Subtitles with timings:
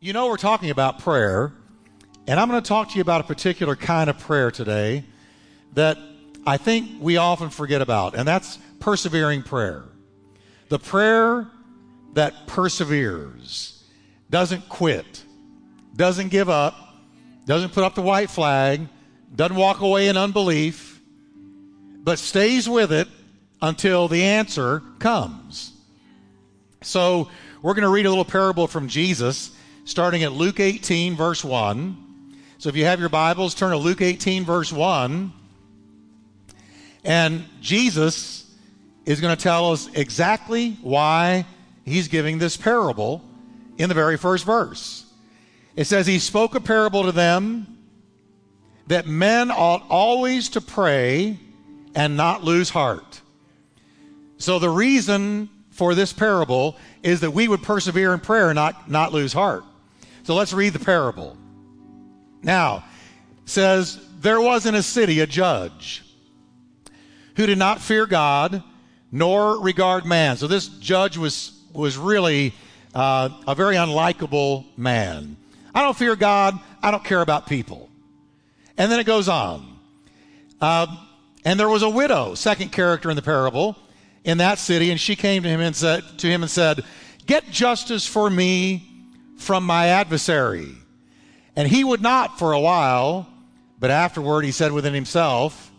[0.00, 1.52] You know, we're talking about prayer,
[2.28, 5.02] and I'm going to talk to you about a particular kind of prayer today
[5.74, 5.98] that
[6.46, 9.82] I think we often forget about, and that's persevering prayer.
[10.68, 11.48] The prayer
[12.12, 13.82] that perseveres,
[14.30, 15.24] doesn't quit,
[15.96, 16.76] doesn't give up,
[17.44, 18.86] doesn't put up the white flag,
[19.34, 21.02] doesn't walk away in unbelief,
[22.04, 23.08] but stays with it
[23.60, 25.72] until the answer comes.
[26.82, 27.28] So,
[27.62, 29.56] we're going to read a little parable from Jesus
[29.88, 31.96] starting at Luke 18, verse 1.
[32.58, 35.32] So if you have your Bibles, turn to Luke 18, verse 1.
[37.04, 38.54] And Jesus
[39.06, 41.46] is going to tell us exactly why
[41.86, 43.24] he's giving this parable
[43.78, 45.06] in the very first verse.
[45.74, 47.78] It says, He spoke a parable to them
[48.88, 51.38] that men ought always to pray
[51.94, 53.22] and not lose heart.
[54.36, 58.90] So the reason for this parable is that we would persevere in prayer and not,
[58.90, 59.64] not lose heart.
[60.28, 61.38] So let's read the parable.
[62.42, 62.84] Now,
[63.46, 66.04] says, There was in a city a judge
[67.36, 68.62] who did not fear God
[69.10, 70.36] nor regard man.
[70.36, 72.52] So this judge was, was really
[72.94, 75.38] uh, a very unlikable man.
[75.74, 77.88] I don't fear God, I don't care about people.
[78.76, 79.78] And then it goes on.
[80.60, 80.94] Uh,
[81.46, 83.78] and there was a widow, second character in the parable,
[84.24, 86.84] in that city, and she came to him and said to him and said,
[87.24, 88.87] Get justice for me
[89.38, 90.74] from my adversary.
[91.56, 93.26] And he would not for a while,
[93.80, 95.72] but afterward he said within himself,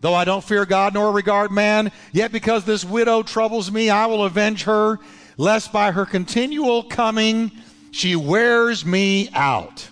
[0.00, 4.06] Though I don't fear God nor regard man, yet because this widow troubles me, I
[4.06, 4.98] will avenge her,
[5.36, 7.52] lest by her continual coming
[7.90, 9.88] she wears me out.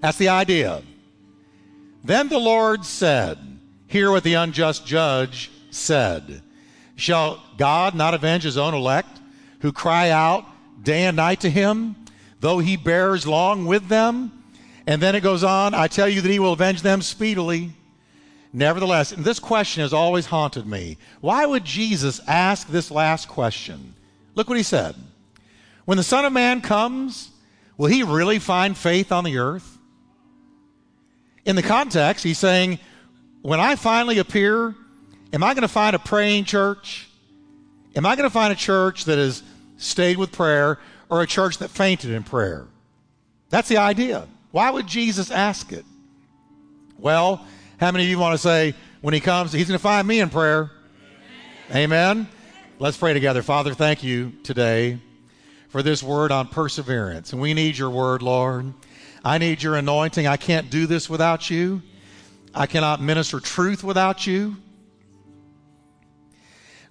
[0.00, 0.82] That's the idea.
[2.02, 3.38] Then the Lord said,
[3.86, 6.42] Hear what the unjust judge said.
[6.96, 9.20] Shall God not avenge his own elect
[9.60, 10.44] who cry out
[10.84, 11.96] day and night to him,
[12.40, 14.44] though he bears long with them.
[14.86, 17.72] And then it goes on, I tell you that he will avenge them speedily.
[18.52, 20.98] Nevertheless, and this question has always haunted me.
[21.20, 23.94] Why would Jesus ask this last question?
[24.36, 24.94] Look what he said.
[25.86, 27.30] When the Son of Man comes,
[27.76, 29.78] will he really find faith on the earth?
[31.44, 32.78] In the context, he's saying,
[33.42, 34.74] when I finally appear,
[35.32, 37.08] am I going to find a praying church?
[37.96, 39.42] Am I going to find a church that is
[39.76, 42.66] stayed with prayer or a church that fainted in prayer.
[43.50, 44.26] That's the idea.
[44.50, 45.84] Why would Jesus ask it?
[46.98, 47.44] Well,
[47.78, 50.20] how many of you want to say, when he comes, he's going to find me
[50.20, 50.70] in prayer?
[51.70, 51.92] Amen.
[51.92, 52.28] Amen.
[52.78, 53.42] Let's pray together.
[53.42, 54.98] Father, thank you today
[55.68, 57.32] for this word on perseverance.
[57.32, 58.72] And we need your word, Lord.
[59.24, 60.26] I need your anointing.
[60.26, 61.82] I can't do this without you.
[62.54, 64.56] I cannot minister truth without you.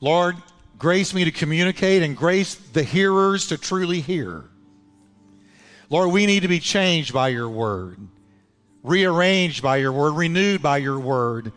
[0.01, 0.35] Lord,
[0.83, 4.43] Grace me to communicate and grace the hearers to truly hear.
[5.89, 8.05] Lord, we need to be changed by your word,
[8.83, 11.53] rearranged by your word, renewed by your word.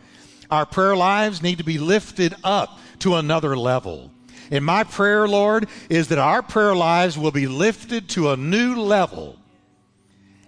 [0.49, 4.11] Our prayer lives need to be lifted up to another level.
[4.49, 8.75] And my prayer, Lord, is that our prayer lives will be lifted to a new
[8.75, 9.35] level.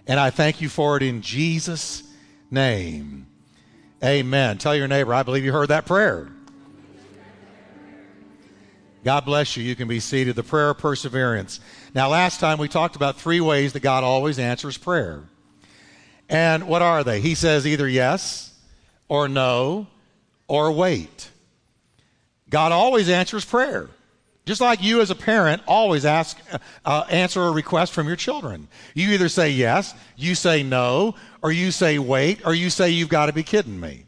[0.06, 2.02] And I thank you for it in Jesus'
[2.50, 3.26] name.
[4.02, 4.56] Amen.
[4.56, 6.32] Tell your neighbor, I believe you heard that prayer.
[9.04, 9.62] God bless you.
[9.62, 10.36] You can be seated.
[10.36, 11.60] The prayer of perseverance.
[11.94, 15.22] Now, last time we talked about three ways that God always answers prayer.
[16.28, 17.20] And what are they?
[17.20, 18.54] He says either yes
[19.08, 19.86] or no
[20.48, 21.30] or wait.
[22.50, 23.88] God always answers prayer.
[24.44, 26.38] Just like you as a parent always ask,
[26.84, 28.68] uh, answer a request from your children.
[28.94, 33.08] You either say yes, you say no, or you say wait, or you say you've
[33.08, 34.06] got to be kidding me.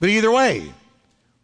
[0.00, 0.72] But either way,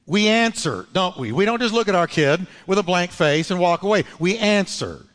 [0.06, 1.32] we answer, don't we?
[1.32, 4.04] We don't just look at our kid with a blank face and walk away.
[4.18, 5.06] We answer.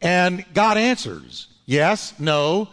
[0.00, 2.68] And God answers yes, no,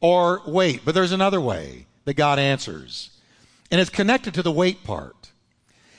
[0.00, 0.82] or wait.
[0.84, 3.10] But there's another way that God answers.
[3.70, 5.30] And it's connected to the wait part.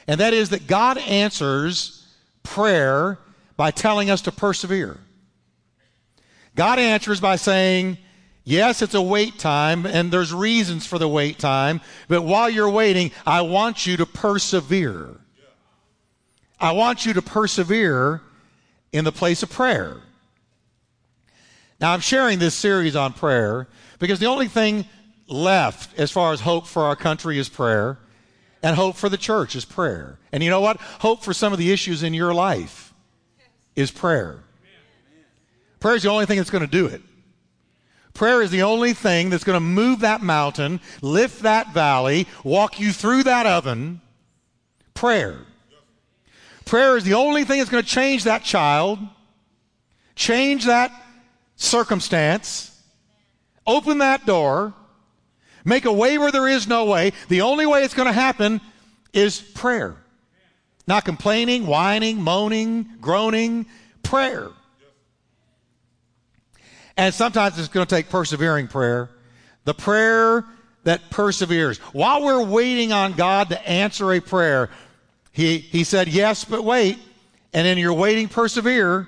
[0.08, 2.08] And that is that God answers
[2.44, 3.20] prayer
[3.58, 4.98] by telling us to persevere.
[6.56, 7.98] God answers by saying,
[8.48, 12.70] Yes, it's a wait time, and there's reasons for the wait time, but while you're
[12.70, 15.18] waiting, I want you to persevere.
[16.58, 18.22] I want you to persevere
[18.94, 19.98] in the place of prayer.
[21.82, 23.68] Now, I'm sharing this series on prayer
[24.00, 24.86] because the only thing
[25.28, 28.00] left as far as hope for our country is prayer,
[28.64, 30.20] and hope for the church is prayer.
[30.32, 30.78] And you know what?
[31.02, 32.94] Hope for some of the issues in your life
[33.76, 34.40] is prayer.
[35.82, 37.02] Prayer is the only thing that's going to do it.
[38.18, 42.80] Prayer is the only thing that's going to move that mountain, lift that valley, walk
[42.80, 44.02] you through that oven.
[44.96, 45.38] Prayer.
[46.66, 48.98] Prayer is the only thing that's going to change that child.
[50.16, 50.92] change that
[51.58, 52.82] circumstance,
[53.68, 54.74] open that door,
[55.64, 57.14] make a way where there is no way.
[57.30, 58.62] The only way it's going to happen
[59.14, 59.96] is prayer.
[60.88, 63.68] Not complaining, whining, moaning, groaning,
[64.02, 64.50] prayer.
[66.98, 69.10] And sometimes it's going to take persevering prayer.
[69.66, 70.44] The prayer
[70.84, 71.78] that perseveres.
[71.94, 74.70] While we're waiting on God to answer a prayer,
[75.32, 76.98] he, he said, Yes, but wait.
[77.54, 79.08] And in your waiting, persevere.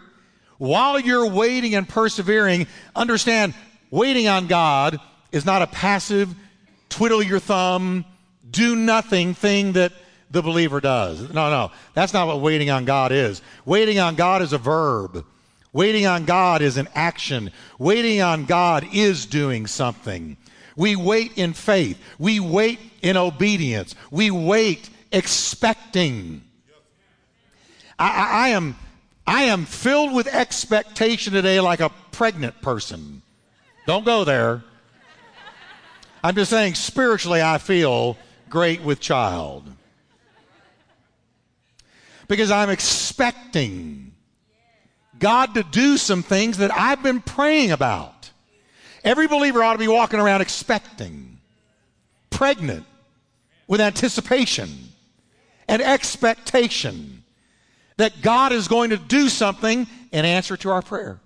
[0.57, 3.53] While you're waiting and persevering, understand
[3.91, 4.99] waiting on God
[5.31, 6.35] is not a passive,
[6.89, 8.05] twiddle your thumb,
[8.49, 9.93] do nothing thing that
[10.31, 11.21] the believer does.
[11.33, 11.71] No, no.
[11.93, 13.41] That's not what waiting on God is.
[13.65, 15.25] Waiting on God is a verb.
[15.71, 17.51] Waiting on God is an action.
[17.77, 20.37] Waiting on God is doing something.
[20.75, 22.01] We wait in faith.
[22.17, 23.95] We wait in obedience.
[24.09, 26.43] We wait expecting.
[27.97, 28.75] I, I, I, am,
[29.27, 33.21] I am filled with expectation today like a pregnant person.
[33.85, 34.63] Don't go there.
[36.23, 38.17] I'm just saying, spiritually, I feel
[38.49, 39.67] great with child.
[42.27, 44.08] Because I'm expecting
[45.19, 48.31] God to do some things that I've been praying about.
[49.03, 51.39] Every believer ought to be walking around expecting,
[52.29, 52.85] pregnant
[53.67, 54.69] with anticipation
[55.67, 57.23] and expectation
[57.97, 61.19] that God is going to do something in answer to our prayer.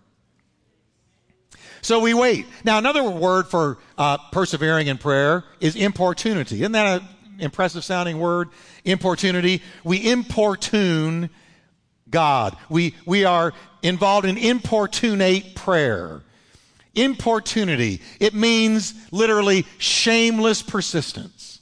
[1.81, 2.45] So we wait.
[2.63, 6.61] Now, another word for uh, persevering in prayer is importunity.
[6.61, 7.07] Isn't that an
[7.39, 8.49] impressive sounding word?
[8.85, 9.61] Importunity.
[9.83, 11.29] We importune
[12.13, 12.55] God.
[12.69, 16.21] We, we are involved in importunate prayer.
[16.95, 17.99] Importunity.
[18.21, 21.59] It means literally shameless persistence.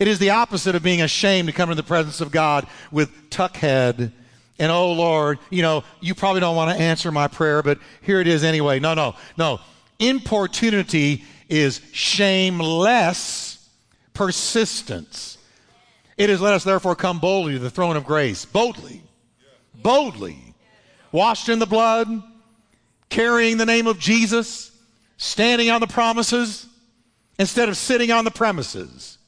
[0.00, 3.30] It is the opposite of being ashamed to come into the presence of God with
[3.30, 4.12] tuck head
[4.58, 8.20] and, oh Lord, you know, you probably don't want to answer my prayer, but here
[8.20, 8.80] it is anyway.
[8.80, 9.60] No, no, no.
[10.00, 13.68] Importunity is shameless
[14.14, 15.38] persistence.
[16.16, 18.44] It is let us therefore come boldly to the throne of grace.
[18.44, 19.02] Boldly.
[19.82, 20.54] Boldly.
[21.10, 22.22] Washed in the blood,
[23.08, 24.70] carrying the name of Jesus,
[25.16, 26.66] standing on the promises
[27.38, 29.18] instead of sitting on the premises.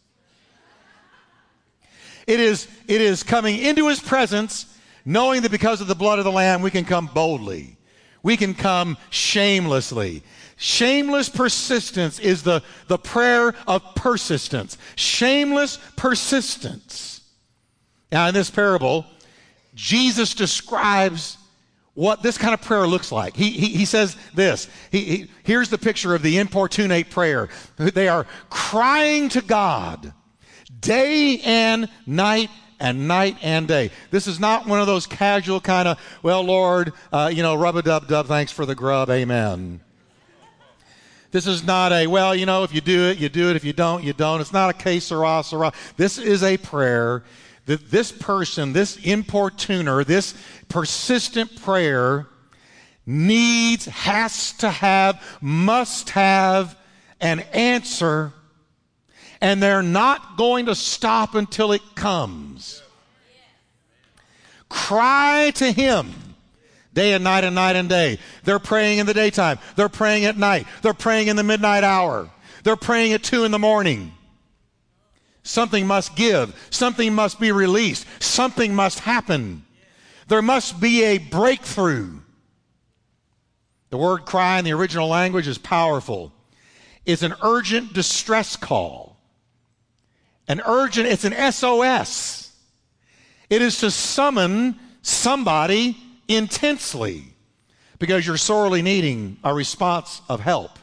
[2.27, 4.67] It is, it is coming into his presence,
[5.05, 7.77] knowing that because of the blood of the Lamb, we can come boldly.
[8.23, 10.23] We can come shamelessly.
[10.57, 14.77] Shameless persistence is the, the prayer of persistence.
[14.95, 17.23] Shameless persistence.
[18.13, 19.07] Now, in this parable,
[19.81, 21.39] Jesus describes
[21.95, 23.35] what this kind of prayer looks like.
[23.35, 24.69] He, he, he says this.
[24.93, 27.49] He, he, here's the picture of the importunate prayer.
[27.79, 30.13] They are crying to God
[30.81, 33.91] day and night and night and day.
[34.11, 37.77] This is not one of those casual kind of, well, Lord, uh, you know, rub
[37.77, 39.81] a dub dub, thanks for the grub, amen.
[41.31, 43.57] This is not a, well, you know, if you do it, you do it.
[43.57, 44.43] If you don't, you don't.
[44.43, 45.73] It's not a que sera, sera.
[45.97, 47.23] This is a prayer
[47.67, 50.35] that this person, this importuner, this
[50.69, 52.27] persistent prayer
[53.07, 56.77] needs, has to have, must have
[57.21, 58.33] an answer,
[59.41, 62.83] and they're not going to stop until it comes.
[64.69, 66.13] Cry to Him
[66.93, 68.19] day and night and night and day.
[68.45, 69.59] They're praying in the daytime.
[69.77, 70.67] They're praying at night.
[70.83, 72.31] They're praying in the midnight hour.
[72.65, 74.13] They're praying at two in the morning.
[75.43, 76.55] Something must give.
[76.71, 78.07] Something must be released.
[78.23, 79.65] Something must happen.
[80.29, 82.21] There must be a breakthrough.
[83.91, 86.33] The word cry in the original language is powerful.
[87.05, 89.17] It's an urgent distress call.
[90.47, 92.53] An urgent, it's an SOS.
[93.49, 95.97] It is to summon somebody
[96.29, 97.25] intensely
[97.99, 100.79] because you're sorely needing a response of help.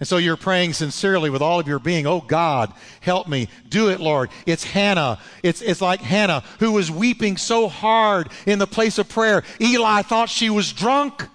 [0.00, 3.48] And so you're praying sincerely with all of your being, oh God, help me.
[3.68, 4.30] Do it, Lord.
[4.46, 5.18] It's Hannah.
[5.42, 9.44] It's, it's like Hannah who was weeping so hard in the place of prayer.
[9.60, 11.28] Eli thought she was drunk.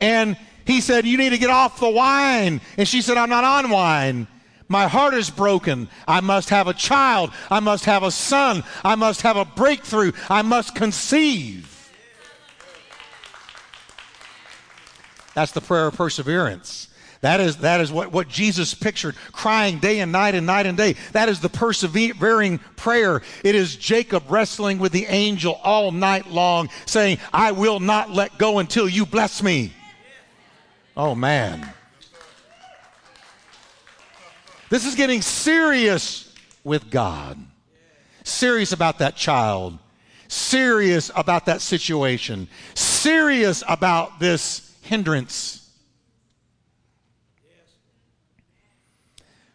[0.00, 2.60] And he said, You need to get off the wine.
[2.78, 4.28] And she said, I'm not on wine.
[4.68, 5.88] My heart is broken.
[6.06, 7.32] I must have a child.
[7.50, 8.62] I must have a son.
[8.84, 10.12] I must have a breakthrough.
[10.30, 11.73] I must conceive.
[15.34, 16.88] That's the prayer of perseverance.
[17.22, 20.76] That is, that is what, what Jesus pictured, crying day and night and night and
[20.76, 20.94] day.
[21.12, 23.22] That is the persevering prayer.
[23.42, 28.36] It is Jacob wrestling with the angel all night long, saying, I will not let
[28.36, 29.72] go until you bless me.
[30.96, 31.66] Oh, man.
[34.68, 36.30] This is getting serious
[36.62, 37.38] with God.
[38.22, 39.78] Serious about that child.
[40.28, 45.60] serious about that situation, serious about this hindrance.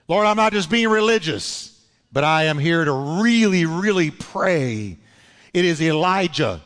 [0.07, 4.97] Lord, I'm not just being religious, but I am here to really, really pray.
[5.53, 6.61] It is Elijah,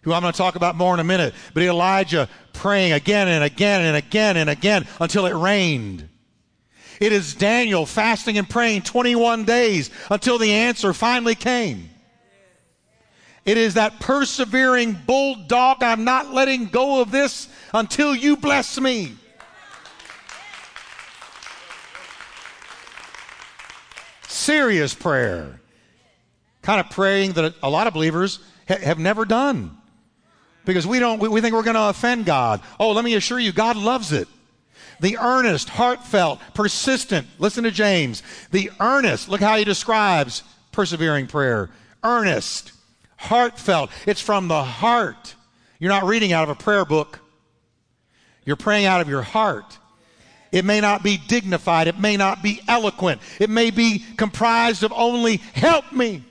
[0.00, 3.44] who I'm going to talk about more in a minute, but Elijah praying again and
[3.44, 6.08] again and again and again until it rained.
[6.98, 11.90] It is Daniel fasting and praying 21 days until the answer finally came.
[13.46, 19.14] It is that persevering bulldog, I'm not letting go of this until you bless me.
[24.26, 25.60] Serious prayer.
[26.62, 29.78] Kind of praying that a lot of believers ha- have never done.
[30.64, 32.60] Because we don't, we, we think we're going to offend God.
[32.80, 34.26] Oh, let me assure you, God loves it.
[34.98, 38.24] The earnest, heartfelt, persistent, listen to James.
[38.50, 41.70] The earnest, look how he describes persevering prayer.
[42.02, 42.72] Earnest,
[43.16, 43.90] heartfelt.
[44.06, 45.34] It's from the heart.
[45.78, 47.20] You're not reading out of a prayer book.
[48.44, 49.78] You're praying out of your heart.
[50.52, 51.88] It may not be dignified.
[51.88, 53.20] It may not be eloquent.
[53.40, 56.22] It may be comprised of only help me.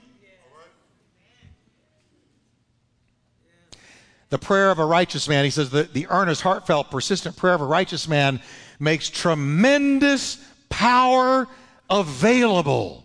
[4.28, 7.60] The prayer of a righteous man, he says, the, the earnest, heartfelt, persistent prayer of
[7.60, 8.40] a righteous man
[8.80, 10.38] makes tremendous
[10.68, 11.46] power
[11.88, 13.04] available,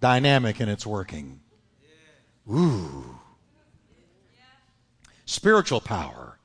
[0.00, 1.40] dynamic in its working.
[2.48, 3.18] Ooh.
[5.24, 6.38] Spiritual power,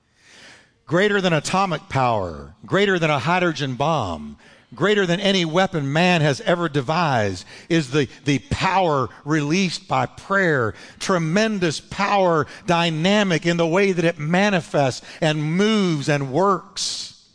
[0.86, 4.38] greater than atomic power, greater than a hydrogen bomb,
[4.76, 10.76] greater than any weapon man has ever devised is the, the power released by prayer.
[11.00, 17.28] Tremendous power, dynamic in the way that it manifests and moves and works.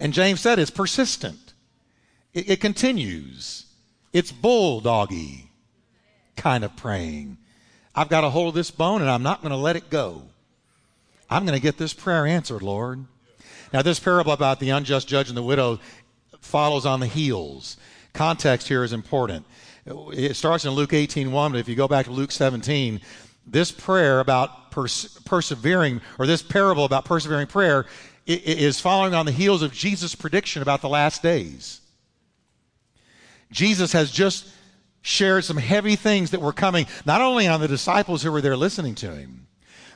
[0.00, 1.54] And James said it's persistent,
[2.34, 3.64] it, it continues.
[4.10, 5.47] It's bulldoggy
[6.38, 7.36] kind of praying.
[7.94, 10.22] I've got a hold of this bone and I'm not going to let it go.
[11.28, 13.04] I'm going to get this prayer answered, Lord.
[13.72, 15.78] Now, this parable about the unjust judge and the widow
[16.40, 17.76] follows on the heels.
[18.14, 19.44] Context here is important.
[19.84, 23.00] It starts in Luke 18 1, but if you go back to Luke 17,
[23.46, 27.86] this prayer about pers- persevering, or this parable about persevering prayer,
[28.26, 31.80] is following on the heels of Jesus' prediction about the last days.
[33.50, 34.46] Jesus has just
[35.02, 38.56] shared some heavy things that were coming, not only on the disciples who were there
[38.56, 39.46] listening to him,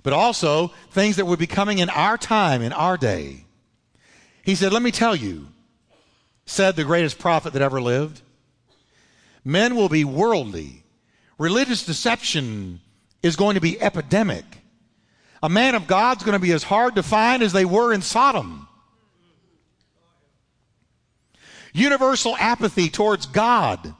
[0.03, 3.45] but also things that would be coming in our time, in our day.
[4.43, 5.49] He said, Let me tell you,
[6.47, 8.23] said the greatest prophet that ever lived,
[9.45, 10.83] men will be worldly.
[11.39, 12.81] Religious deception
[13.23, 14.45] is going to be epidemic.
[15.43, 18.03] A man of God's going to be as hard to find as they were in
[18.03, 18.69] Sodom.
[21.73, 23.95] Universal apathy towards God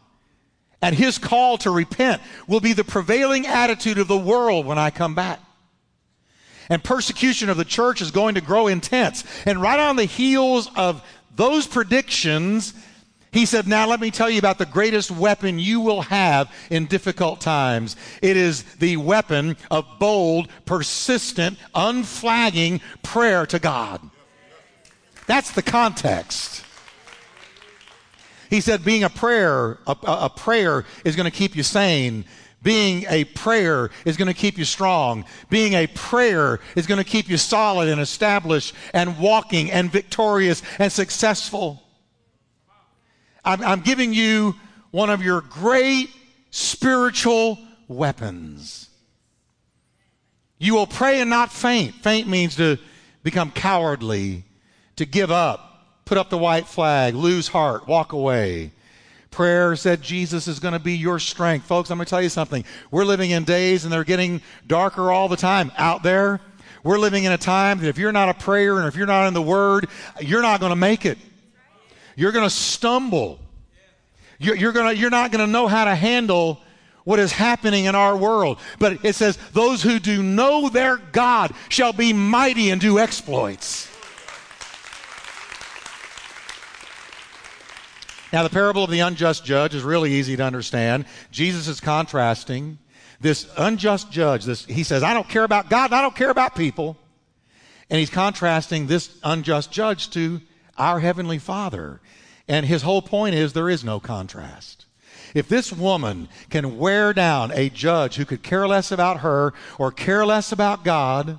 [0.83, 4.91] and his call to repent will be the prevailing attitude of the world when I
[4.91, 5.41] come back
[6.73, 9.25] and persecution of the church is going to grow intense.
[9.45, 12.73] And right on the heels of those predictions,
[13.31, 16.87] he said, Now let me tell you about the greatest weapon you will have in
[16.87, 17.97] difficult times.
[18.23, 24.01] It is the weapon of bold, persistent, unflagging prayer to God.
[25.27, 26.62] That's the context.
[28.53, 32.27] He said, being a prayer, a, a prayer is going to keep you sane.
[32.63, 35.25] Being a prayer is going to keep you strong.
[35.49, 40.63] Being a prayer is going to keep you solid and established and walking and victorious
[40.79, 41.83] and successful.
[43.43, 44.55] I'm, I'm giving you
[44.91, 46.11] one of your great
[46.51, 48.91] spiritual weapons.
[50.59, 51.95] You will pray and not faint.
[51.95, 52.77] Faint means to
[53.23, 54.45] become cowardly,
[54.97, 55.72] to give up,
[56.13, 58.71] put up the white flag, lose heart, walk away.
[59.31, 61.65] Prayer said Jesus is going to be your strength.
[61.65, 62.67] Folks, I'm going to tell you something.
[62.91, 66.39] We're living in days and they're getting darker all the time out there.
[66.85, 69.27] We're living in a time that if you're not a prayer and if you're not
[69.27, 69.89] in the Word,
[70.21, 71.17] you're not going to make it.
[72.15, 73.41] You're going to stumble.
[74.39, 76.61] You're, you're, gonna, you're not going to know how to handle
[77.05, 78.59] what is happening in our world.
[78.79, 83.89] But it says, those who do know their God shall be mighty and do exploits.
[88.33, 91.05] Now, the parable of the unjust judge is really easy to understand.
[91.31, 92.79] Jesus is contrasting
[93.21, 94.45] this unjust judge.
[94.45, 96.97] This, he says, I don't care about God, I don't care about people.
[97.91, 100.41] And he's contrasting this unjust judge to
[100.79, 102.01] our Heavenly Father.
[102.49, 104.87] And his whole point is there is no contrast.
[105.35, 109.93] If this woman can wear down a judge who could care less about her or
[109.93, 111.39] care less about God,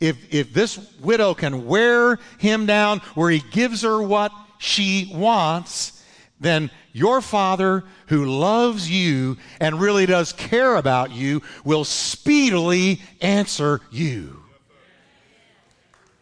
[0.00, 5.97] if, if this widow can wear him down where he gives her what she wants,
[6.40, 13.80] then your Father who loves you and really does care about you will speedily answer
[13.90, 14.42] you.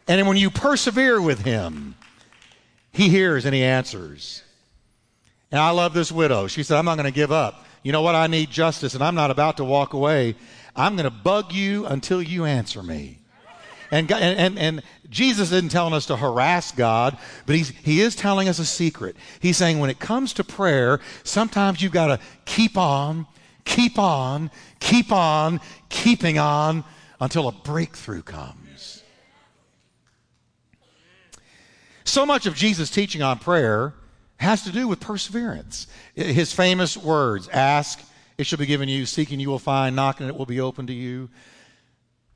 [0.09, 1.97] And when you persevere with Him,
[2.93, 4.43] He hears and He answers.
[5.51, 6.47] And I love this widow.
[6.47, 7.65] She said, I'm not going to give up.
[7.83, 8.15] You know what?
[8.15, 10.35] I need justice, and I'm not about to walk away.
[10.75, 13.21] I'm going to bug you until you answer me.
[13.91, 17.17] And, and, and, and, Jesus isn't telling us to harass God,
[17.47, 19.15] but he's, he is telling us a secret.
[19.39, 23.27] He's saying when it comes to prayer, sometimes you've got to keep on,
[23.65, 24.51] keep on,
[24.81, 26.83] keep on, keeping on
[27.21, 29.05] until a breakthrough comes.
[32.05, 33.95] So much of Jesus' teaching on prayer
[34.39, 35.87] has to do with perseverance.
[36.15, 38.03] His famous words ask,
[38.39, 40.93] it shall be given you, seeking, you will find, knocking, it will be open to
[40.93, 41.29] you.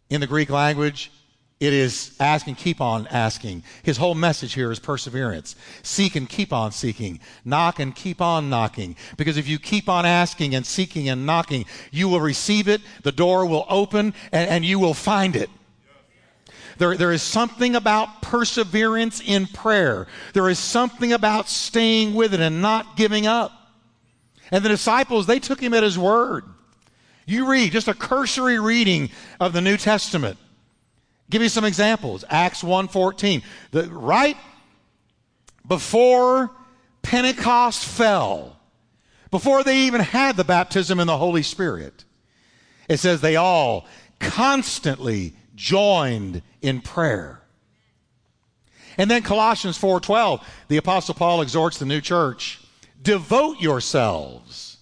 [0.08, 1.12] In the Greek language,
[1.60, 3.62] it is ask and keep on asking.
[3.82, 5.54] His whole message here is perseverance.
[5.82, 7.20] Seek and keep on seeking.
[7.44, 8.96] Knock and keep on knocking.
[9.18, 13.12] Because if you keep on asking and seeking and knocking, you will receive it, the
[13.12, 15.50] door will open, and, and you will find it.
[16.78, 20.06] There, there is something about perseverance in prayer.
[20.32, 23.52] There is something about staying with it and not giving up.
[24.50, 26.44] And the disciples, they took him at his word.
[27.26, 30.38] You read just a cursory reading of the New Testament.
[31.30, 32.24] Give you some examples.
[32.28, 33.42] Acts 1:14.
[33.70, 34.36] The right
[35.66, 36.50] before
[37.02, 38.56] Pentecost fell,
[39.30, 42.04] before they even had the baptism in the Holy Spirit,
[42.88, 43.86] it says they all
[44.18, 47.42] constantly joined in prayer.
[48.98, 52.58] And then Colossians 4:12, the apostle Paul exhorts the new church,
[53.00, 54.78] devote yourselves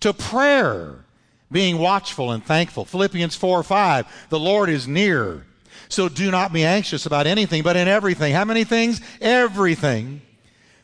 [0.00, 1.04] to prayer,
[1.50, 2.84] being watchful and thankful.
[2.84, 5.46] Philippians 4:5, the Lord is near.
[5.92, 8.32] So do not be anxious about anything, but in everything.
[8.32, 9.02] How many things?
[9.20, 10.22] Everything.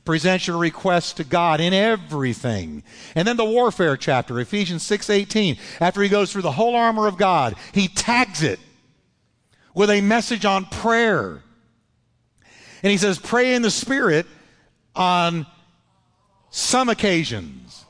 [0.04, 2.82] Present your requests to God in everything.
[3.14, 5.58] And then the warfare chapter, Ephesians 6:18.
[5.80, 8.60] After he goes through the whole armor of God, he tags it
[9.74, 11.42] with a message on prayer.
[12.82, 14.26] And he says, pray in the Spirit
[14.94, 15.46] on
[16.50, 17.86] some occasions.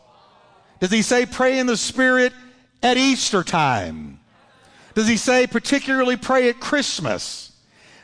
[0.79, 2.33] Does he say pray in the Spirit
[2.81, 4.21] at Easter time?
[4.99, 7.53] Does he say particularly pray at Christmas?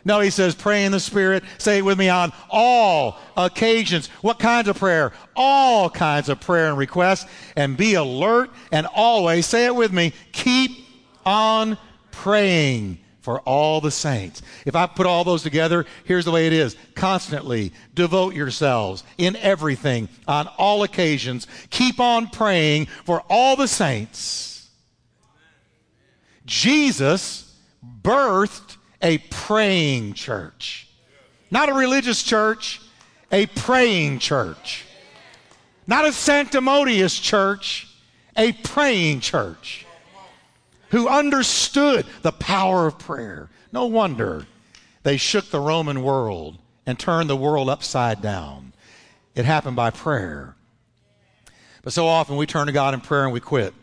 [0.05, 1.43] No, he says pray in the Spirit.
[1.59, 4.07] Say it with me on all occasions.
[4.21, 5.13] What kinds of prayer?
[5.35, 7.29] All kinds of prayer and requests.
[7.57, 10.87] And be alert and always, say it with me, keep
[11.27, 11.79] on
[12.13, 14.43] praying for all the saints.
[14.65, 16.77] If I put all those together, here's the way it is.
[16.95, 21.49] Constantly devote yourselves in everything, on all occasions.
[21.71, 24.54] Keep on praying for all the saints
[26.47, 27.55] Jesus
[28.03, 30.89] birthed a praying church.
[31.51, 32.81] Not a religious church,
[33.31, 34.85] a praying church.
[35.87, 37.89] Not a sanctimonious church,
[38.37, 39.87] a praying church
[40.91, 43.51] who understood the power of prayer.
[43.73, 44.47] No wonder
[45.03, 48.73] they shook the Roman world and turned the world upside down.
[49.35, 50.55] It happened by prayer.
[51.83, 53.75] But so often we turn to God in prayer and we quit.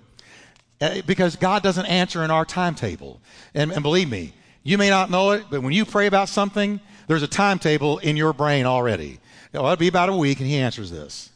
[0.81, 3.21] Uh, because God doesn't answer in our timetable.
[3.53, 6.79] And, and believe me, you may not know it, but when you pray about something,
[7.07, 9.19] there's a timetable in your brain already.
[9.53, 11.29] It'll be about a week and he answers this.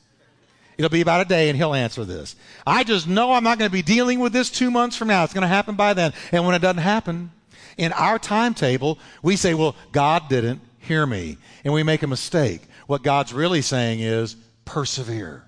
[0.78, 2.36] It'll be about a day and he'll answer this.
[2.66, 5.24] I just know I'm not going to be dealing with this two months from now.
[5.24, 6.14] It's going to happen by then.
[6.32, 7.32] And when it doesn't happen,
[7.78, 11.38] in our timetable, we say, well, God didn't hear me.
[11.64, 12.62] And we make a mistake.
[12.88, 15.44] What God's really saying is persevere.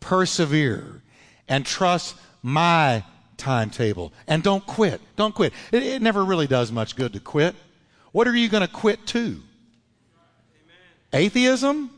[0.00, 1.02] Persevere
[1.48, 3.02] and trust my
[3.38, 4.12] timetable.
[4.28, 5.00] And don't quit.
[5.16, 5.52] Don't quit.
[5.72, 7.56] It, it never really does much good to quit.
[8.12, 9.18] What are you going to quit to?
[9.18, 9.40] Amen.
[11.12, 11.90] Atheism?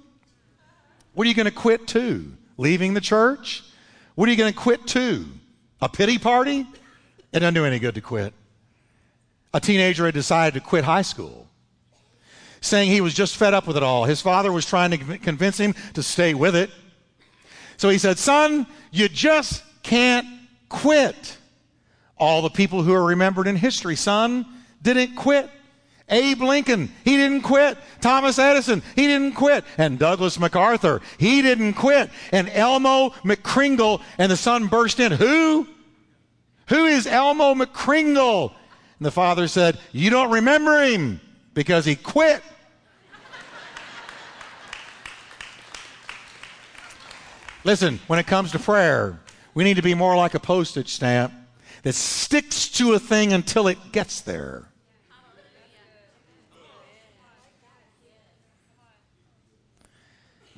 [1.13, 2.33] What are you going to quit to?
[2.57, 3.65] Leaving the church?
[4.15, 5.27] What are you going to quit to?
[5.83, 6.65] A pity party?
[7.33, 8.33] It doesn't do any good to quit.
[9.53, 11.49] A teenager had decided to quit high school,
[12.61, 14.05] saying he was just fed up with it all.
[14.05, 16.71] His father was trying to convince him to stay with it.
[17.79, 20.36] So he said, Son, you just can't
[20.69, 21.37] quit.
[22.19, 24.47] All the people who are remembered in history, son,
[24.83, 25.51] didn't quit.
[26.09, 27.77] Abe Lincoln, he didn't quit.
[28.01, 29.65] Thomas Edison, he didn't quit.
[29.77, 32.11] And Douglas MacArthur, he didn't quit.
[32.31, 35.13] And Elmo McCringle, and the son burst in.
[35.13, 35.67] Who?
[36.69, 38.53] Who is Elmo McCringle?
[38.99, 41.21] And the father said, You don't remember him
[41.55, 42.43] because he quit.
[47.65, 49.19] Listen, when it comes to prayer,
[49.57, 51.33] we need to be more like a postage stamp
[51.83, 54.69] that sticks to a thing until it gets there.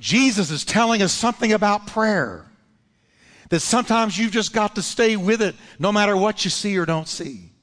[0.01, 2.45] Jesus is telling us something about prayer.
[3.47, 6.85] That sometimes you've just got to stay with it no matter what you see or
[6.85, 7.53] don't see.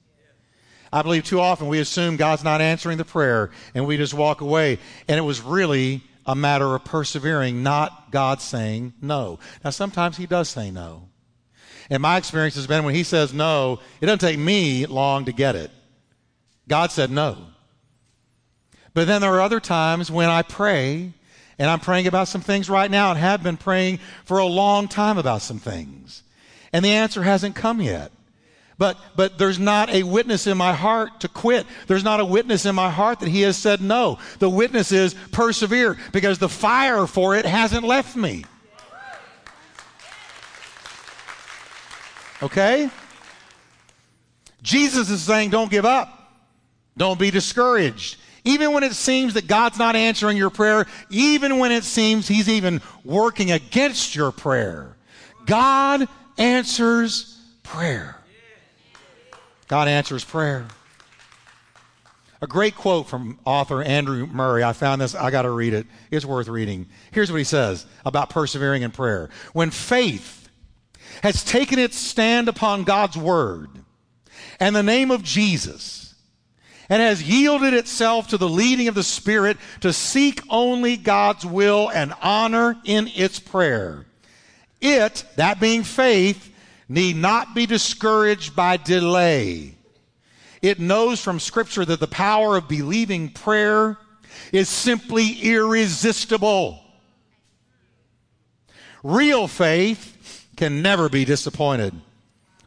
[0.90, 4.40] I believe too often we assume God's not answering the prayer and we just walk
[4.40, 4.78] away.
[5.06, 9.38] And it was really a matter of persevering, not God saying no.
[9.62, 11.10] Now, sometimes He does say no.
[11.90, 15.32] And my experience has been when He says no, it doesn't take me long to
[15.32, 15.70] get it.
[16.68, 17.38] God said no.
[18.94, 21.12] But then there are other times when I pray
[21.58, 24.88] and I'm praying about some things right now and have been praying for a long
[24.88, 26.22] time about some things.
[26.72, 28.12] And the answer hasn't come yet.
[28.78, 31.66] But, but there's not a witness in my heart to quit.
[31.86, 34.18] There's not a witness in my heart that he has said no.
[34.38, 38.44] The witness is persevere because the fire for it hasn't left me.
[42.42, 42.90] Okay?
[44.62, 46.12] Jesus is saying, don't give up.
[46.96, 48.16] Don't be discouraged.
[48.44, 52.48] Even when it seems that God's not answering your prayer, even when it seems He's
[52.48, 54.96] even working against your prayer,
[55.46, 58.16] God answers prayer.
[59.68, 60.66] God answers prayer.
[62.40, 64.62] A great quote from author Andrew Murray.
[64.62, 65.86] I found this, I got to read it.
[66.10, 66.86] It's worth reading.
[67.10, 69.30] Here's what he says about persevering in prayer.
[69.54, 70.45] When faith
[71.22, 73.68] has taken its stand upon God's word
[74.60, 76.14] and the name of Jesus,
[76.88, 81.90] and has yielded itself to the leading of the Spirit to seek only God's will
[81.90, 84.06] and honor in its prayer.
[84.80, 86.52] It, that being faith,
[86.88, 89.74] need not be discouraged by delay.
[90.62, 93.98] It knows from Scripture that the power of believing prayer
[94.52, 96.82] is simply irresistible.
[99.02, 100.15] Real faith
[100.56, 101.94] can never be disappointed.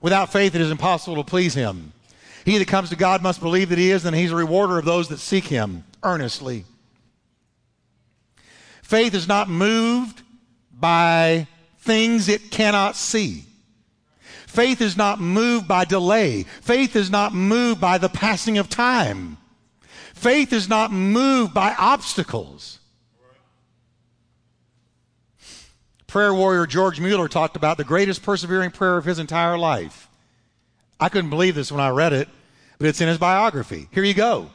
[0.02, 1.92] Without faith, it is impossible to please Him.
[2.46, 4.86] He that comes to God must believe that He is, and He's a rewarder of
[4.86, 6.66] those that seek Him earnestly.
[8.82, 10.22] Faith is not moved
[10.72, 11.48] by
[11.80, 13.44] things it cannot see.
[14.48, 16.44] Faith is not moved by delay.
[16.62, 19.38] Faith is not moved by the passing of time.
[20.16, 22.79] Faith is not moved by obstacles.
[26.10, 30.10] Prayer warrior George Mueller talked about the greatest persevering prayer of his entire life.
[31.00, 32.28] I couldn't believe this when I read it,
[32.80, 33.88] but it's in his biography.
[33.92, 34.50] Here you go.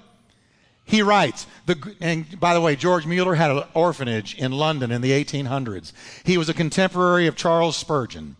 [0.84, 5.00] He writes, the, and by the way, George Mueller had an orphanage in London in
[5.00, 5.92] the 1800s.
[6.24, 8.34] He was a contemporary of Charles Spurgeon.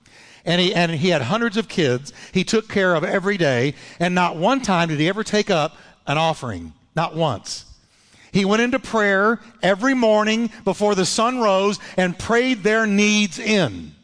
[0.44, 4.12] And he, and he had hundreds of kids he took care of every day, and
[4.12, 5.76] not one time did he ever take up
[6.08, 6.72] an offering.
[6.96, 7.64] Not once.
[8.34, 13.94] He went into prayer every morning before the sun rose and prayed their needs in.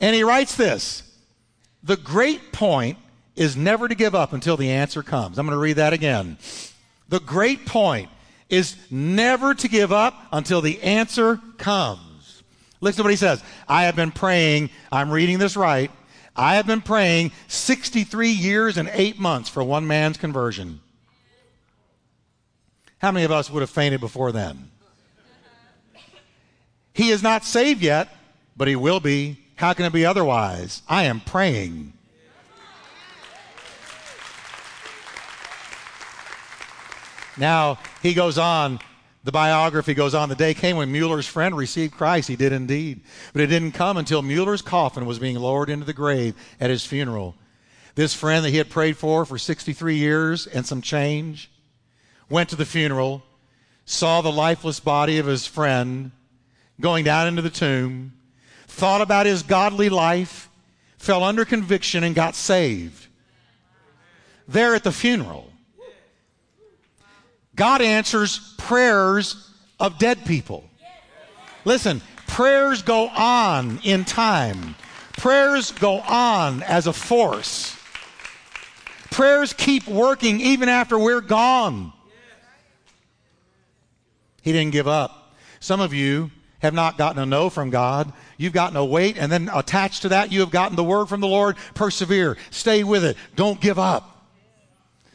[0.00, 1.02] And he writes this
[1.82, 2.96] The great point
[3.34, 5.36] is never to give up until the answer comes.
[5.36, 6.38] I'm going to read that again.
[7.08, 8.08] The great point
[8.48, 12.44] is never to give up until the answer comes.
[12.80, 13.42] Listen to what he says.
[13.66, 15.90] I have been praying, I'm reading this right.
[16.40, 20.80] I have been praying 63 years and eight months for one man's conversion.
[22.96, 24.70] How many of us would have fainted before then?
[26.94, 28.08] He is not saved yet,
[28.56, 30.80] but he will be how can it be otherwise?
[30.88, 31.92] I am praying.
[37.36, 38.78] Now, he goes on,
[39.22, 40.28] the biography goes on.
[40.28, 42.28] The day came when Mueller's friend received Christ.
[42.28, 43.02] He did indeed.
[43.32, 46.86] But it didn't come until Mueller's coffin was being lowered into the grave at his
[46.86, 47.34] funeral.
[47.96, 51.50] This friend that he had prayed for for 63 years and some change
[52.30, 53.22] went to the funeral,
[53.84, 56.12] saw the lifeless body of his friend
[56.80, 58.12] going down into the tomb,
[58.68, 60.48] thought about his godly life,
[60.96, 63.08] fell under conviction, and got saved.
[64.48, 65.49] There at the funeral.
[67.60, 70.64] God answers prayers of dead people.
[71.66, 74.76] Listen, prayers go on in time.
[75.18, 77.76] Prayers go on as a force.
[79.10, 81.92] Prayers keep working even after we're gone.
[84.40, 85.34] He didn't give up.
[85.60, 88.10] Some of you have not gotten a no from God.
[88.38, 91.20] You've gotten a wait, and then attached to that, you have gotten the word from
[91.20, 91.56] the Lord.
[91.74, 92.38] Persevere.
[92.48, 93.18] Stay with it.
[93.36, 94.09] Don't give up.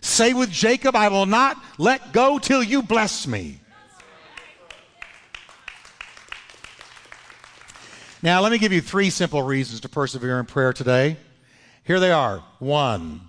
[0.05, 3.59] Say with Jacob, I will not let go till you bless me.
[8.21, 11.17] Now, let me give you three simple reasons to persevere in prayer today.
[11.83, 12.43] Here they are.
[12.59, 13.21] One,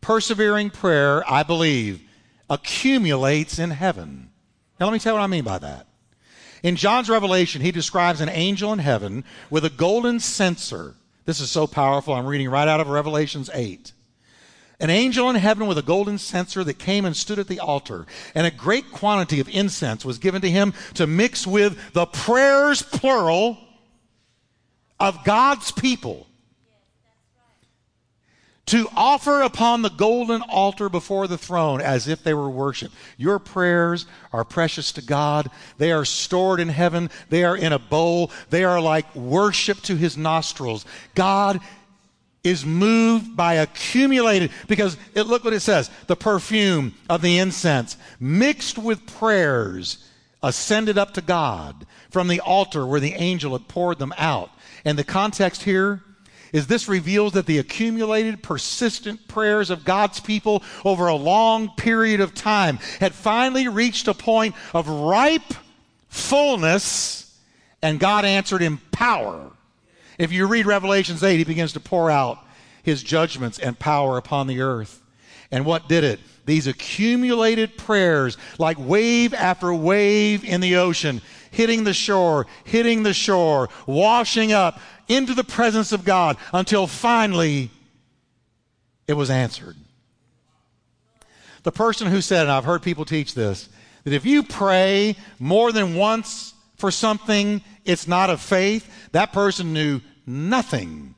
[0.00, 2.02] persevering prayer, I believe,
[2.50, 4.30] accumulates in heaven.
[4.80, 5.86] Now, let me tell you what I mean by that.
[6.64, 10.96] In John's revelation, he describes an angel in heaven with a golden censer.
[11.26, 12.12] This is so powerful.
[12.12, 13.92] I'm reading right out of Revelations 8.
[14.80, 18.06] An angel in heaven with a golden censer that came and stood at the altar,
[18.34, 22.82] and a great quantity of incense was given to him to mix with the prayers,
[22.82, 23.58] plural,
[25.00, 26.26] of God's people.
[28.66, 32.92] To offer upon the golden altar before the throne as if they were worship.
[33.16, 35.50] Your prayers are precious to God.
[35.78, 37.08] They are stored in heaven.
[37.30, 38.30] They are in a bowl.
[38.50, 40.84] They are like worship to his nostrils.
[41.14, 41.60] God
[42.44, 47.96] is moved by accumulated, because it, look what it says the perfume of the incense
[48.20, 50.04] mixed with prayers
[50.42, 54.50] ascended up to God from the altar where the angel had poured them out.
[54.84, 56.02] And the context here
[56.52, 62.20] is this reveals that the accumulated, persistent prayers of God's people over a long period
[62.20, 65.54] of time had finally reached a point of ripe
[66.08, 67.38] fullness,
[67.82, 69.50] and God answered in power.
[70.18, 72.38] If you read Revelations 8, he begins to pour out
[72.82, 75.00] his judgments and power upon the earth.
[75.50, 76.20] And what did it?
[76.44, 83.14] These accumulated prayers, like wave after wave in the ocean, hitting the shore, hitting the
[83.14, 87.70] shore, washing up into the presence of God until finally
[89.06, 89.76] it was answered.
[91.62, 93.68] The person who said, and I've heard people teach this,
[94.04, 99.72] that if you pray more than once for something it's not of faith, that person
[99.72, 101.14] knew nothing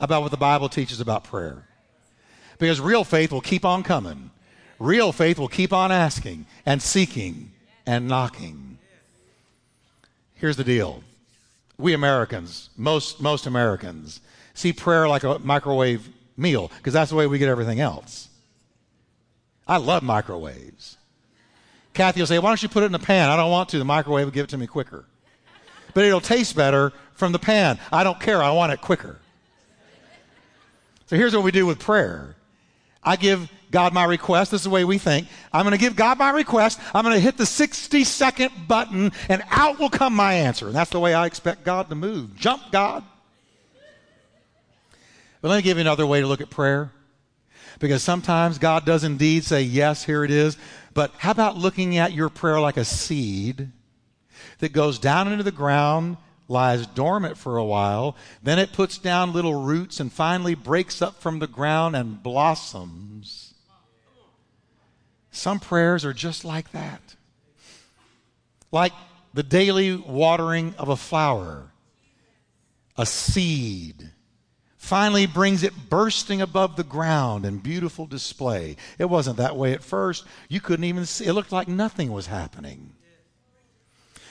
[0.00, 1.66] about what the Bible teaches about prayer.
[2.58, 4.30] Because real faith will keep on coming.
[4.78, 7.52] Real faith will keep on asking and seeking
[7.86, 8.78] and knocking.
[10.34, 11.02] Here's the deal.
[11.78, 14.20] We Americans, most, most Americans,
[14.54, 18.28] see prayer like a microwave meal because that's the way we get everything else.
[19.66, 20.96] I love microwaves.
[21.94, 23.28] Kathy will say, Why don't you put it in the pan?
[23.28, 23.78] I don't want to.
[23.78, 25.04] The microwave will give it to me quicker
[25.94, 27.78] but it'll taste better from the pan.
[27.92, 28.42] I don't care.
[28.42, 29.18] I want it quicker.
[31.06, 32.36] So here's what we do with prayer.
[33.02, 34.52] I give God my request.
[34.52, 35.26] This is the way we think.
[35.52, 36.80] I'm going to give God my request.
[36.94, 40.66] I'm going to hit the 60 second button and out will come my answer.
[40.66, 42.36] And that's the way I expect God to move.
[42.36, 43.04] Jump, God.
[45.40, 46.92] But let me give you another way to look at prayer.
[47.82, 50.56] Because sometimes God does indeed say, Yes, here it is.
[50.94, 53.72] But how about looking at your prayer like a seed?
[54.62, 56.16] that goes down into the ground,
[56.46, 61.20] lies dormant for a while, then it puts down little roots and finally breaks up
[61.20, 63.54] from the ground and blossoms.
[65.32, 67.16] Some prayers are just like that.
[68.70, 68.92] Like
[69.34, 71.72] the daily watering of a flower,
[72.96, 74.11] a seed
[74.82, 78.76] finally brings it bursting above the ground in beautiful display.
[78.98, 80.24] It wasn't that way at first.
[80.48, 82.92] You couldn't even see, it looked like nothing was happening.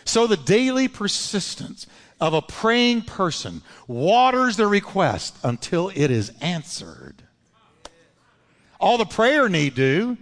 [0.04, 1.88] So the daily persistence
[2.20, 7.24] of a praying person waters the request until it is answered.
[8.78, 10.18] All the prayer need do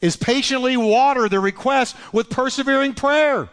[0.00, 3.50] is patiently water the request with persevering prayer.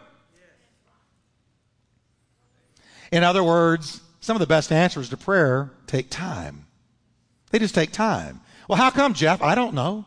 [3.12, 6.66] In other words, some of the best answers to prayer take time.
[7.50, 8.40] They just take time.
[8.68, 9.42] Well, how come, Jeff?
[9.42, 10.04] I don't know.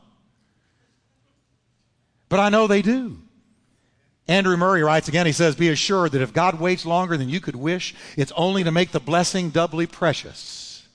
[2.27, 3.17] But I know they do.
[4.27, 7.39] Andrew Murray writes again, he says, Be assured that if God waits longer than you
[7.39, 10.87] could wish, it's only to make the blessing doubly precious.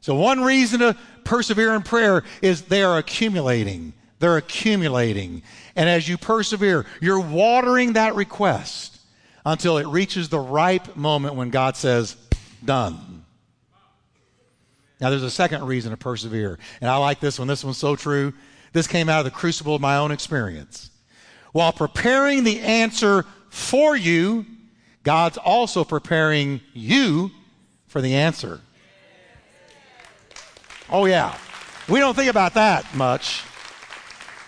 [0.00, 3.92] So, one reason to persevere in prayer is they are accumulating.
[4.20, 5.42] They're accumulating.
[5.74, 8.89] And as you persevere, you're watering that request
[9.44, 12.16] until it reaches the ripe moment when God says,
[12.64, 13.24] Done.
[15.00, 16.58] Now, there's a second reason to persevere.
[16.80, 17.48] And I like this one.
[17.48, 18.34] This one's so true.
[18.72, 20.90] This came out of the crucible of my own experience.
[21.52, 24.44] While preparing the answer for you,
[25.02, 27.30] God's also preparing you
[27.88, 28.60] for the answer.
[30.90, 31.36] Oh, yeah.
[31.88, 33.42] We don't think about that much.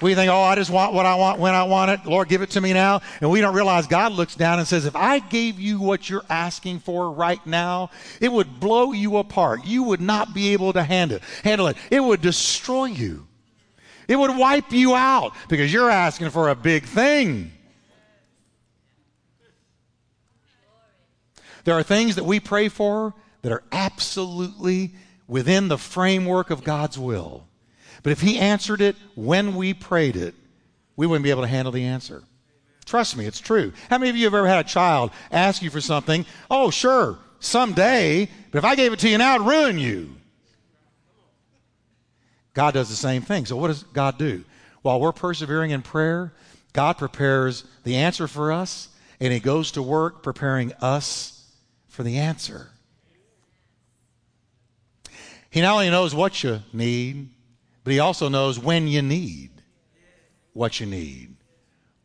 [0.03, 2.05] We think, oh, I just want what I want when I want it.
[2.05, 3.01] Lord, give it to me now.
[3.21, 6.25] And we don't realize God looks down and says, if I gave you what you're
[6.29, 9.65] asking for right now, it would blow you apart.
[9.65, 11.23] You would not be able to handle it.
[11.45, 11.77] Handle it.
[11.91, 13.29] It would destroy you.
[14.09, 17.53] It would wipe you out because you're asking for a big thing.
[21.65, 24.95] There are things that we pray for that are absolutely
[25.29, 27.47] within the framework of God's will.
[28.03, 30.35] But if He answered it when we prayed it,
[30.97, 32.23] we wouldn't be able to handle the answer.
[32.85, 33.73] Trust me, it's true.
[33.89, 36.27] How many of you have ever had a child ask you for something?
[36.51, 40.17] Oh, sure, someday, but if I gave it to you now, it'd ruin you.
[42.55, 43.47] God does the same thing.
[43.47, 44.45] So, what does God do?
[44.83, 46.33] While we're persevering in prayer,
[46.73, 48.89] God prepares the answer for us,
[49.21, 51.51] and He goes to work preparing us
[51.89, 52.69] for the answer.
[55.51, 57.29] He not only knows what you need,
[57.85, 59.51] but He also knows when you need
[60.53, 61.37] what you need.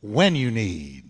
[0.01, 1.09] When you need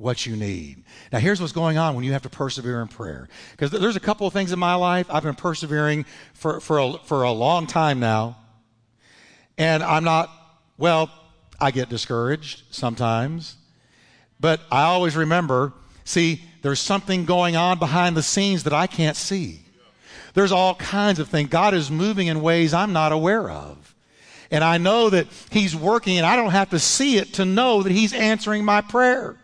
[0.00, 0.82] what you need.
[1.12, 3.28] Now, here's what's going on when you have to persevere in prayer.
[3.50, 6.92] Because there's a couple of things in my life I've been persevering for, for, a,
[7.04, 8.38] for a long time now.
[9.58, 10.30] And I'm not,
[10.78, 11.10] well,
[11.60, 13.56] I get discouraged sometimes.
[14.40, 19.16] But I always remember see, there's something going on behind the scenes that I can't
[19.16, 19.60] see.
[20.34, 21.50] There's all kinds of things.
[21.50, 23.94] God is moving in ways I'm not aware of.
[24.50, 27.82] And I know that He's working, and I don't have to see it to know
[27.82, 29.36] that He's answering my prayer.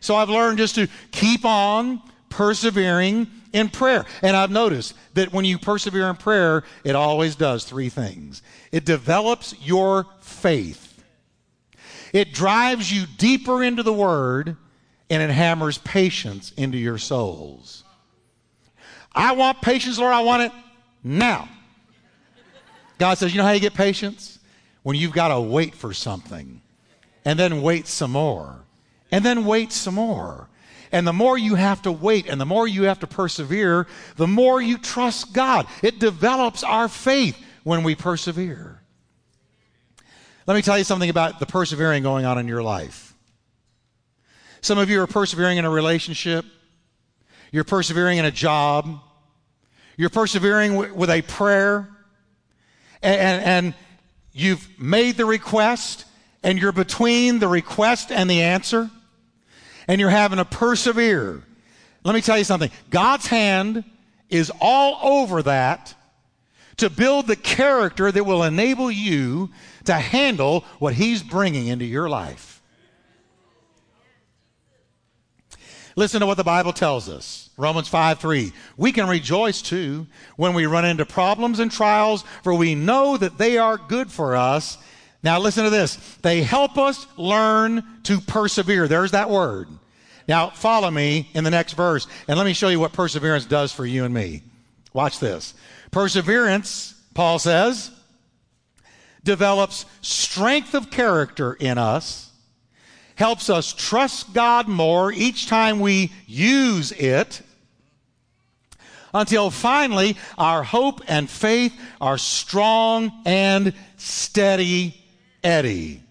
[0.00, 4.04] So I've learned just to keep on persevering in prayer.
[4.22, 8.84] And I've noticed that when you persevere in prayer, it always does three things it
[8.84, 11.02] develops your faith,
[12.12, 14.56] it drives you deeper into the Word,
[15.08, 17.84] and it hammers patience into your souls.
[19.14, 20.12] I want patience, Lord.
[20.12, 20.52] I want it
[21.02, 21.48] now.
[22.98, 24.38] God says, You know how you get patience?
[24.82, 26.62] When you've got to wait for something,
[27.24, 28.64] and then wait some more,
[29.10, 30.48] and then wait some more.
[30.92, 34.26] And the more you have to wait and the more you have to persevere, the
[34.26, 35.66] more you trust God.
[35.82, 38.80] It develops our faith when we persevere.
[40.46, 43.14] Let me tell you something about the persevering going on in your life.
[44.60, 46.44] Some of you are persevering in a relationship,
[47.50, 49.00] you're persevering in a job,
[49.96, 51.88] you're persevering with a prayer,
[53.06, 53.74] and, and,
[54.32, 56.04] you've made the request,
[56.42, 58.90] and you're between the request and the answer,
[59.88, 61.42] and you're having to persevere.
[62.04, 63.84] Let me tell you something God's hand
[64.28, 65.94] is all over that
[66.76, 69.50] to build the character that will enable you
[69.84, 72.55] to handle what He's bringing into your life.
[75.98, 77.48] Listen to what the Bible tells us.
[77.56, 78.52] Romans 5 3.
[78.76, 80.06] We can rejoice too
[80.36, 84.36] when we run into problems and trials, for we know that they are good for
[84.36, 84.76] us.
[85.22, 85.96] Now, listen to this.
[86.20, 88.86] They help us learn to persevere.
[88.86, 89.68] There's that word.
[90.28, 93.72] Now, follow me in the next verse, and let me show you what perseverance does
[93.72, 94.42] for you and me.
[94.92, 95.54] Watch this.
[95.92, 97.90] Perseverance, Paul says,
[99.24, 102.25] develops strength of character in us
[103.16, 107.42] helps us trust God more each time we use it
[109.12, 115.02] until finally our hope and faith are strong and steady
[115.42, 116.02] Eddie.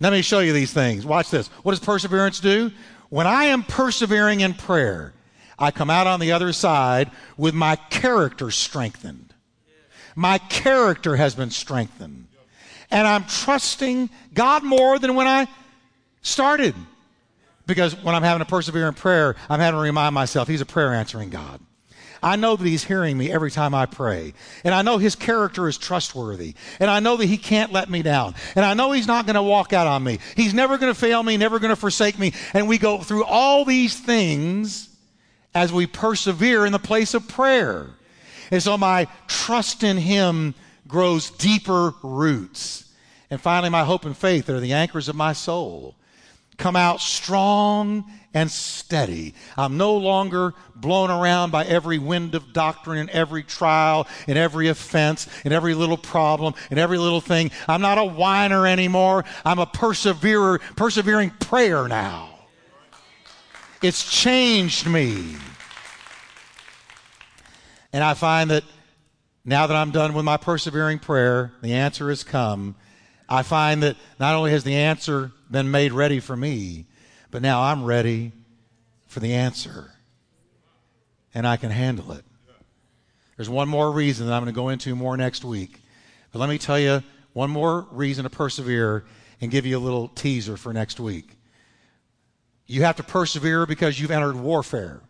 [0.00, 1.06] Let me show you these things.
[1.06, 1.48] Watch this.
[1.62, 2.70] What does perseverance do?
[3.08, 5.14] When I am persevering in prayer,
[5.58, 9.32] I come out on the other side with my character strengthened.
[10.14, 12.25] My character has been strengthened
[12.90, 15.48] and I'm trusting God more than when I
[16.22, 16.74] started.
[17.66, 20.66] Because when I'm having to persevere in prayer, I'm having to remind myself He's a
[20.66, 21.60] prayer answering God.
[22.22, 24.34] I know that He's hearing me every time I pray.
[24.64, 26.54] And I know His character is trustworthy.
[26.80, 28.34] And I know that He can't let me down.
[28.54, 30.18] And I know He's not going to walk out on me.
[30.36, 32.32] He's never going to fail me, never going to forsake me.
[32.54, 34.88] And we go through all these things
[35.54, 37.86] as we persevere in the place of prayer.
[38.50, 40.54] And so my trust in Him
[40.86, 42.92] grows deeper roots.
[43.30, 45.96] And finally, my hope and faith are the anchors of my soul.
[46.58, 49.34] Come out strong and steady.
[49.58, 54.68] I'm no longer blown around by every wind of doctrine and every trial and every
[54.68, 57.50] offense and every little problem and every little thing.
[57.68, 59.24] I'm not a whiner anymore.
[59.44, 62.30] I'm a perseverer, persevering prayer now.
[63.82, 65.36] It's changed me.
[67.92, 68.64] And I find that
[69.46, 72.74] now that I'm done with my persevering prayer, the answer has come.
[73.28, 76.86] I find that not only has the answer been made ready for me,
[77.30, 78.32] but now I'm ready
[79.06, 79.92] for the answer.
[81.32, 82.24] And I can handle it.
[83.36, 85.80] There's one more reason that I'm going to go into more next week.
[86.32, 89.04] But let me tell you one more reason to persevere
[89.40, 91.36] and give you a little teaser for next week.
[92.66, 95.02] You have to persevere because you've entered warfare.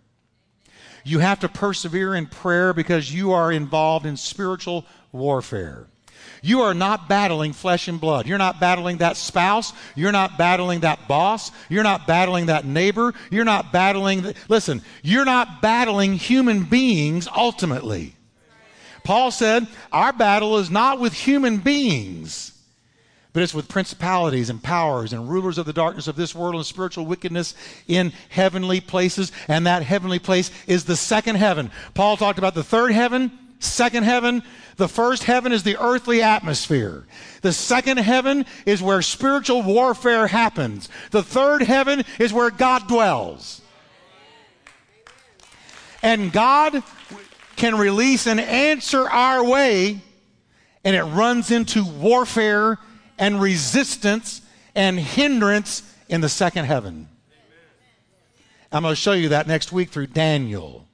[1.07, 5.87] You have to persevere in prayer because you are involved in spiritual warfare.
[6.43, 8.27] You are not battling flesh and blood.
[8.27, 9.73] You're not battling that spouse.
[9.95, 11.53] You're not battling that boss.
[11.69, 13.15] You're not battling that neighbor.
[13.31, 18.17] You're not battling, the, listen, you're not battling human beings ultimately.
[19.05, 22.56] Paul said, Our battle is not with human beings
[23.37, 26.65] but it's with principalities and powers and rulers of the darkness of this world and
[26.65, 27.53] spiritual wickedness
[27.87, 29.31] in heavenly places.
[29.47, 31.71] And that heavenly place is the second heaven.
[31.93, 34.43] Paul talked about the third heaven, second heaven.
[34.79, 37.07] The first heaven is the earthly atmosphere.
[37.43, 40.89] The second heaven is where spiritual warfare happens.
[41.11, 43.61] The third heaven is where God dwells.
[46.03, 46.83] And God,
[47.57, 50.01] can release an answer our way,
[50.85, 52.79] and it runs into warfare
[53.19, 54.43] and resistance
[54.75, 57.09] and hindrance in the second heaven.
[58.73, 60.87] I'm going to show you that next week through Daniel.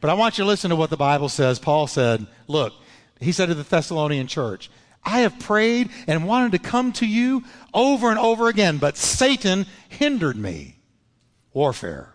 [0.00, 1.58] But I want you to listen to what the Bible says.
[1.58, 2.72] Paul said, Look,
[3.20, 4.70] he said to the Thessalonian church,
[5.04, 9.66] I have prayed and wanted to come to you over and over again, but Satan
[9.88, 10.76] hindered me.
[11.52, 12.14] Warfare.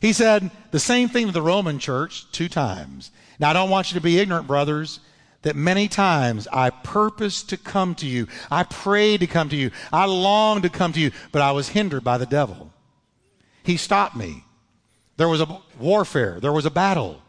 [0.00, 3.10] He said the same thing to the Roman church two times.
[3.38, 5.00] Now, I don't want you to be ignorant, brothers,
[5.44, 8.26] that many times I purposed to come to you.
[8.50, 9.70] I prayed to come to you.
[9.92, 12.72] I longed to come to you, but I was hindered by the devil.
[13.62, 14.44] He stopped me.
[15.16, 17.22] There was a warfare, there was a battle.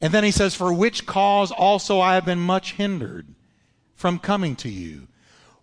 [0.00, 3.26] And then he says, For which cause also I have been much hindered
[3.94, 5.06] from coming to you.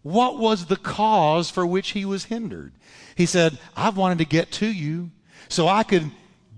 [0.01, 2.71] What was the cause for which he was hindered?
[3.15, 5.11] He said, I've wanted to get to you
[5.49, 6.09] so I could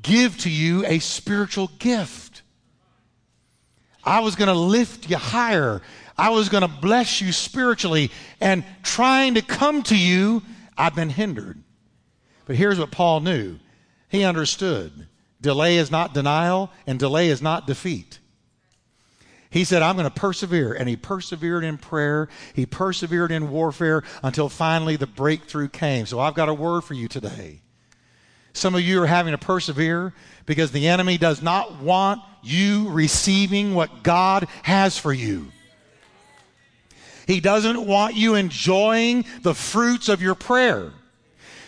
[0.04, 2.31] give to you a spiritual gift.
[4.04, 5.82] I was going to lift you higher.
[6.18, 8.12] I was going to bless you spiritually.
[8.40, 10.44] And trying to come to you,
[10.78, 11.62] I've been hindered.
[12.46, 13.60] But here's what Paul knew
[14.10, 15.08] he understood
[15.40, 18.20] delay is not denial, and delay is not defeat.
[19.50, 20.74] He said, I'm going to persevere.
[20.74, 22.30] And he persevered in prayer.
[22.54, 26.06] He persevered in warfare until finally the breakthrough came.
[26.06, 27.62] So I've got a word for you today.
[28.54, 30.14] Some of you are having to persevere
[30.52, 35.50] because the enemy does not want you receiving what God has for you.
[37.26, 40.92] He doesn't want you enjoying the fruits of your prayer.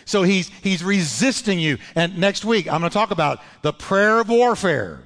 [0.04, 1.78] So he's, he's resisting you.
[1.94, 5.00] And next week, I'm going to talk about the prayer of warfare.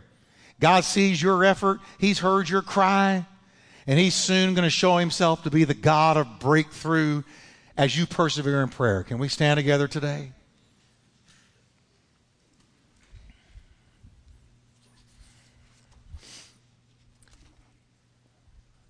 [0.59, 3.25] God sees your effort, He's heard your cry,
[3.87, 7.23] and He's soon going to show Himself to be the God of breakthrough
[7.77, 9.05] as you persevere in prayer.
[9.05, 10.33] Can we stand together today?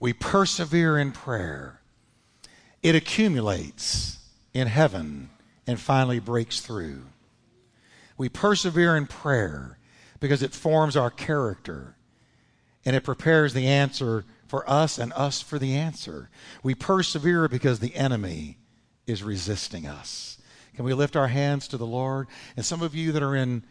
[0.00, 1.80] We persevere in prayer,
[2.82, 4.18] it accumulates
[4.54, 5.30] in heaven
[5.66, 7.02] and finally breaks through.
[8.16, 9.78] We persevere in prayer
[10.20, 11.96] because it forms our character
[12.84, 16.30] and it prepares the answer for us and us for the answer.
[16.62, 18.58] We persevere because the enemy
[19.06, 20.38] is resisting us.
[20.74, 22.28] Can we lift our hands to the Lord?
[22.56, 23.62] And some of you that are in,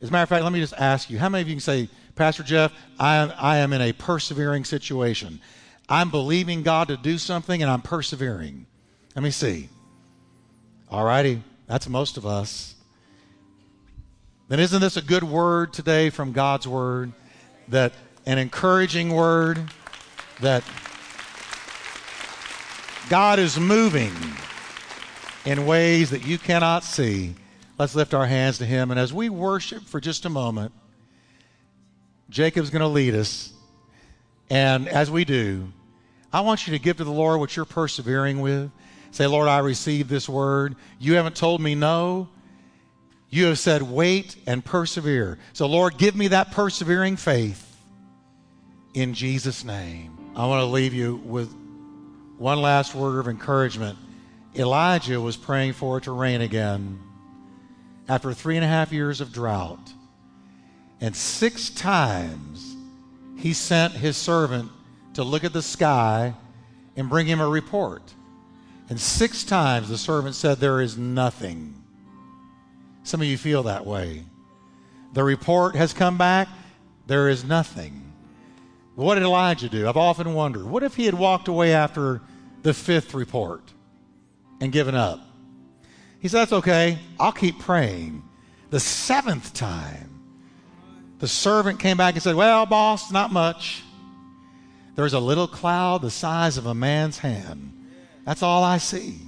[0.00, 1.60] as a matter of fact, let me just ask you how many of you can
[1.60, 5.40] say, Pastor Jeff, I am, I am in a persevering situation.
[5.88, 8.66] I'm believing God to do something and I'm persevering.
[9.14, 9.68] Let me see.
[10.90, 12.74] All righty, that's most of us.
[14.48, 17.12] Then isn't this a good word today from God's word?
[17.68, 17.92] That
[18.26, 19.60] an encouraging word
[20.40, 20.64] that
[23.08, 24.12] God is moving
[25.44, 27.36] in ways that you cannot see.
[27.78, 28.90] Let's lift our hands to Him.
[28.90, 30.72] And as we worship for just a moment,
[32.30, 33.52] Jacob's going to lead us.
[34.50, 35.72] And as we do,
[36.32, 38.70] I want you to give to the Lord what you're persevering with.
[39.10, 40.76] Say, Lord, I receive this word.
[40.98, 42.28] You haven't told me no.
[43.30, 45.38] You have said, wait and persevere.
[45.52, 47.76] So, Lord, give me that persevering faith
[48.94, 50.18] in Jesus' name.
[50.34, 51.54] I want to leave you with
[52.38, 53.98] one last word of encouragement.
[54.54, 56.98] Elijah was praying for it to rain again
[58.08, 59.92] after three and a half years of drought.
[61.00, 62.76] And six times
[63.36, 64.70] he sent his servant
[65.14, 66.34] to look at the sky
[66.96, 68.02] and bring him a report.
[68.88, 71.74] And six times the servant said, There is nothing.
[73.04, 74.24] Some of you feel that way.
[75.14, 76.48] The report has come back,
[77.06, 78.12] there is nothing.
[78.94, 79.88] What did Elijah do?
[79.88, 82.20] I've often wondered what if he had walked away after
[82.62, 83.62] the fifth report
[84.60, 85.20] and given up?
[86.20, 86.98] He said, That's okay.
[87.20, 88.22] I'll keep praying.
[88.70, 90.17] The seventh time,
[91.18, 93.82] the servant came back and said, Well, boss, not much.
[94.94, 97.72] There's a little cloud the size of a man's hand.
[98.24, 99.20] That's all I see.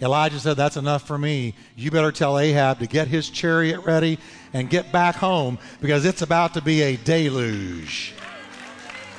[0.00, 1.54] Elijah said, That's enough for me.
[1.76, 4.18] You better tell Ahab to get his chariot ready
[4.52, 8.14] and get back home because it's about to be a deluge.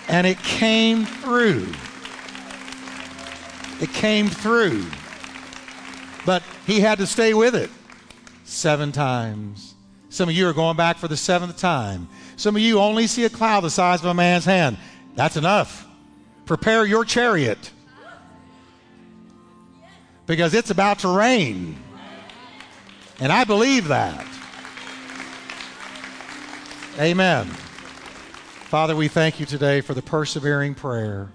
[0.07, 1.67] And it came through.
[3.81, 4.85] It came through.
[6.25, 7.69] But he had to stay with it
[8.43, 9.72] seven times.
[10.14, 12.07] Some of you are going back for the seventh time.
[12.36, 14.78] Some of you only see a cloud the size of a man's hand.
[15.16, 15.88] That's enough.
[16.45, 17.72] Prepare your chariot
[20.28, 21.82] because it's about to rain.
[23.20, 24.24] And I believe that.
[26.99, 27.47] Amen.
[27.47, 31.32] Father, we thank you today for the persevering prayer.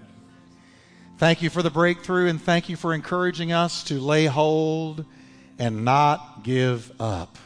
[1.17, 5.03] Thank you for the breakthrough and thank you for encouraging us to lay hold
[5.57, 7.37] and not give up.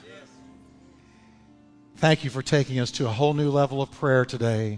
[2.04, 4.78] Thank you for taking us to a whole new level of prayer today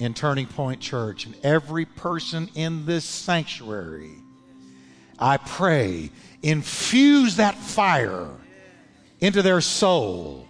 [0.00, 1.26] in Turning Point Church.
[1.26, 4.10] And every person in this sanctuary,
[5.16, 6.10] I pray,
[6.42, 8.26] infuse that fire
[9.20, 10.48] into their soul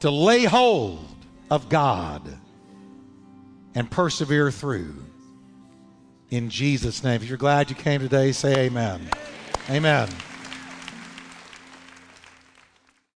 [0.00, 1.06] to lay hold
[1.48, 2.36] of God
[3.76, 4.96] and persevere through.
[6.30, 7.22] In Jesus' name.
[7.22, 9.08] If you're glad you came today, say amen.
[9.70, 10.08] Amen.